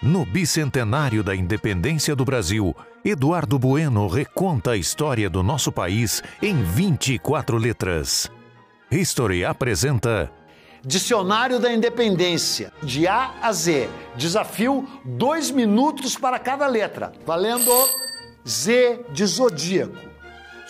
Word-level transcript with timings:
No 0.00 0.24
bicentenário 0.24 1.24
da 1.24 1.34
independência 1.34 2.14
do 2.14 2.24
Brasil, 2.24 2.72
Eduardo 3.04 3.58
Bueno 3.58 4.06
reconta 4.06 4.70
a 4.70 4.76
história 4.76 5.28
do 5.28 5.42
nosso 5.42 5.72
país 5.72 6.22
em 6.40 6.62
24 6.62 7.56
letras. 7.56 8.30
History 8.92 9.44
apresenta 9.44 10.30
Dicionário 10.84 11.58
da 11.58 11.72
Independência, 11.72 12.72
de 12.80 13.08
A 13.08 13.34
a 13.42 13.52
Z. 13.52 13.88
Desafio: 14.14 14.86
dois 15.04 15.50
minutos 15.50 16.16
para 16.16 16.38
cada 16.38 16.68
letra. 16.68 17.12
Valendo 17.26 17.72
Z 18.46 19.04
de 19.10 19.26
zodíaco. 19.26 19.98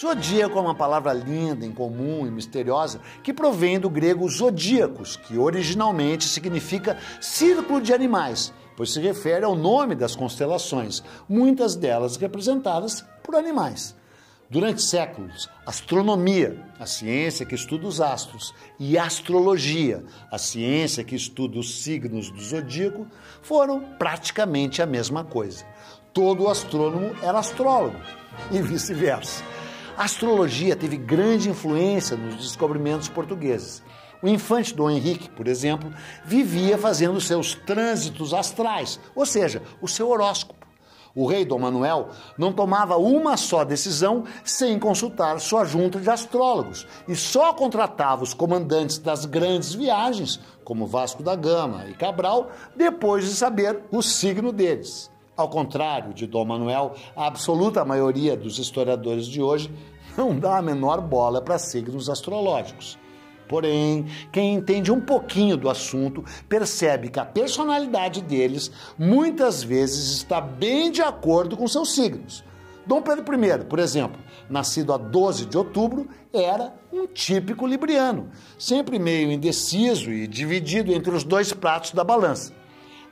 Zodíaco 0.00 0.56
é 0.58 0.62
uma 0.62 0.74
palavra 0.74 1.12
linda, 1.12 1.66
incomum 1.66 2.26
e 2.26 2.30
misteriosa 2.30 2.98
que 3.22 3.34
provém 3.34 3.78
do 3.78 3.90
grego 3.90 4.26
zodíacos, 4.26 5.16
que 5.16 5.36
originalmente 5.36 6.24
significa 6.24 6.96
círculo 7.20 7.82
de 7.82 7.92
animais 7.92 8.54
pois 8.78 8.92
se 8.92 9.00
refere 9.00 9.44
ao 9.44 9.56
nome 9.56 9.96
das 9.96 10.14
constelações, 10.14 11.02
muitas 11.28 11.74
delas 11.74 12.16
representadas 12.16 13.04
por 13.24 13.34
animais. 13.34 13.92
Durante 14.48 14.80
séculos, 14.82 15.50
astronomia, 15.66 16.64
a 16.78 16.86
ciência 16.86 17.44
que 17.44 17.56
estuda 17.56 17.88
os 17.88 18.00
astros, 18.00 18.54
e 18.78 18.96
astrologia, 18.96 20.04
a 20.30 20.38
ciência 20.38 21.02
que 21.02 21.16
estuda 21.16 21.58
os 21.58 21.82
signos 21.82 22.30
do 22.30 22.40
zodíaco, 22.40 23.04
foram 23.42 23.80
praticamente 23.98 24.80
a 24.80 24.86
mesma 24.86 25.24
coisa. 25.24 25.66
Todo 26.12 26.46
astrônomo 26.46 27.16
era 27.20 27.40
astrólogo 27.40 27.98
e 28.52 28.62
vice-versa. 28.62 29.42
A 29.96 30.04
astrologia 30.04 30.76
teve 30.76 30.96
grande 30.96 31.50
influência 31.50 32.16
nos 32.16 32.36
descobrimentos 32.36 33.08
portugueses. 33.08 33.82
O 34.22 34.28
infante 34.28 34.74
Dom 34.74 34.90
Henrique, 34.90 35.30
por 35.30 35.46
exemplo, 35.46 35.92
vivia 36.24 36.76
fazendo 36.76 37.20
seus 37.20 37.54
trânsitos 37.54 38.34
astrais, 38.34 38.98
ou 39.14 39.24
seja, 39.24 39.62
o 39.80 39.86
seu 39.86 40.08
horóscopo. 40.08 40.58
O 41.14 41.26
rei 41.26 41.44
Dom 41.44 41.58
Manuel 41.58 42.10
não 42.36 42.52
tomava 42.52 42.96
uma 42.96 43.36
só 43.36 43.64
decisão 43.64 44.24
sem 44.44 44.78
consultar 44.78 45.40
sua 45.40 45.64
junta 45.64 45.98
de 45.98 46.08
astrólogos 46.08 46.86
e 47.08 47.16
só 47.16 47.52
contratava 47.52 48.22
os 48.22 48.34
comandantes 48.34 48.98
das 48.98 49.24
grandes 49.24 49.74
viagens, 49.74 50.38
como 50.62 50.86
Vasco 50.86 51.22
da 51.22 51.34
Gama 51.34 51.86
e 51.88 51.94
Cabral, 51.94 52.50
depois 52.76 53.24
de 53.24 53.34
saber 53.34 53.82
o 53.90 54.02
signo 54.02 54.52
deles. 54.52 55.10
Ao 55.36 55.48
contrário 55.48 56.12
de 56.12 56.26
Dom 56.26 56.44
Manuel, 56.44 56.94
a 57.16 57.26
absoluta 57.26 57.84
maioria 57.84 58.36
dos 58.36 58.58
historiadores 58.58 59.26
de 59.26 59.40
hoje 59.40 59.72
não 60.16 60.38
dá 60.38 60.58
a 60.58 60.62
menor 60.62 61.00
bola 61.00 61.40
para 61.40 61.58
signos 61.58 62.10
astrológicos. 62.10 62.98
Porém, 63.48 64.06
quem 64.30 64.54
entende 64.54 64.92
um 64.92 65.00
pouquinho 65.00 65.56
do 65.56 65.70
assunto 65.70 66.24
percebe 66.48 67.08
que 67.08 67.18
a 67.18 67.24
personalidade 67.24 68.20
deles 68.20 68.70
muitas 68.98 69.62
vezes 69.62 70.16
está 70.16 70.40
bem 70.40 70.90
de 70.90 71.00
acordo 71.00 71.56
com 71.56 71.66
seus 71.66 71.94
signos. 71.94 72.44
Dom 72.86 73.02
Pedro 73.02 73.22
I, 73.34 73.64
por 73.64 73.78
exemplo, 73.78 74.18
nascido 74.48 74.92
a 74.92 74.96
12 74.96 75.46
de 75.46 75.58
outubro, 75.58 76.08
era 76.32 76.74
um 76.90 77.06
típico 77.06 77.66
libriano, 77.66 78.30
sempre 78.58 78.98
meio 78.98 79.30
indeciso 79.30 80.10
e 80.10 80.26
dividido 80.26 80.92
entre 80.92 81.14
os 81.14 81.22
dois 81.22 81.52
pratos 81.52 81.92
da 81.92 82.02
balança. 82.02 82.57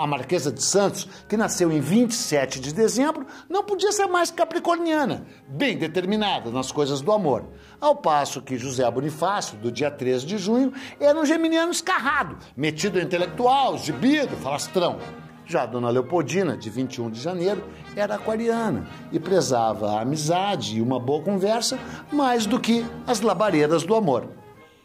A 0.00 0.06
Marquesa 0.06 0.50
de 0.50 0.62
Santos, 0.62 1.06
que 1.28 1.36
nasceu 1.36 1.70
em 1.70 1.78
27 1.78 2.58
de 2.58 2.72
dezembro, 2.72 3.26
não 3.50 3.62
podia 3.62 3.92
ser 3.92 4.06
mais 4.06 4.30
capricorniana, 4.30 5.26
bem 5.46 5.76
determinada 5.76 6.50
nas 6.50 6.72
coisas 6.72 7.02
do 7.02 7.12
amor. 7.12 7.44
Ao 7.78 7.94
passo 7.94 8.40
que 8.40 8.56
José 8.56 8.90
Bonifácio, 8.90 9.58
do 9.58 9.70
dia 9.70 9.90
13 9.90 10.24
de 10.24 10.38
junho, 10.38 10.72
era 10.98 11.20
um 11.20 11.26
geminiano 11.26 11.70
escarrado, 11.70 12.38
metido 12.56 12.98
intelectual, 12.98 13.76
gibido, 13.76 14.34
falastrão. 14.38 14.98
Já 15.44 15.66
Dona 15.66 15.90
Leopoldina, 15.90 16.56
de 16.56 16.70
21 16.70 17.10
de 17.10 17.20
janeiro, 17.20 17.62
era 17.94 18.14
aquariana 18.14 18.88
e 19.12 19.20
prezava 19.20 19.98
a 19.98 20.00
amizade 20.00 20.78
e 20.78 20.80
uma 20.80 20.98
boa 20.98 21.22
conversa 21.22 21.78
mais 22.10 22.46
do 22.46 22.58
que 22.58 22.86
as 23.06 23.20
labaredas 23.20 23.82
do 23.82 23.94
amor. 23.94 24.30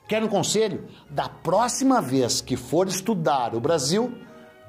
Quer 0.09 0.21
um 0.25 0.27
conselho? 0.27 0.83
Da 1.09 1.29
próxima 1.29 2.01
vez 2.01 2.41
que 2.41 2.57
for 2.57 2.89
estudar 2.89 3.55
o 3.55 3.61
Brasil, 3.61 4.13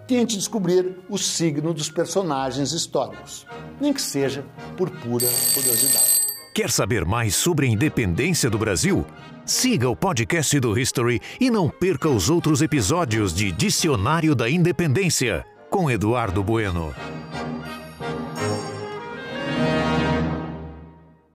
tente 0.06 0.36
descobrir 0.36 0.98
o 1.08 1.18
signo 1.18 1.74
dos 1.74 1.90
personagens 1.90 2.72
históricos, 2.72 3.46
nem 3.80 3.92
que 3.92 4.00
seja 4.00 4.44
por 4.76 4.90
pura 4.90 5.26
curiosidade. 5.54 6.26
Quer 6.54 6.70
saber 6.70 7.04
mais 7.04 7.34
sobre 7.34 7.66
a 7.66 7.68
independência 7.68 8.48
do 8.48 8.58
Brasil? 8.58 9.04
Siga 9.44 9.88
o 9.88 9.94
podcast 9.94 10.58
do 10.58 10.78
History 10.78 11.20
e 11.40 11.50
não 11.50 11.68
perca 11.68 12.08
os 12.08 12.30
outros 12.30 12.62
episódios 12.62 13.34
de 13.34 13.52
Dicionário 13.52 14.34
da 14.34 14.48
Independência, 14.48 15.44
com 15.70 15.90
Eduardo 15.90 16.42
Bueno. 16.42 16.94